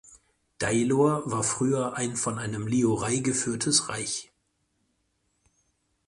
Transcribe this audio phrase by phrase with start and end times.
[0.59, 4.31] Dailor war früher ein von einem Liurai geführtes Reich.